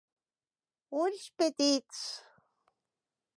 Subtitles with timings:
[1.01, 2.01] Ulls petits.